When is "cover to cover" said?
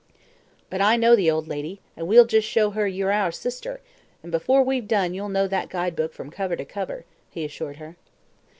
6.31-7.05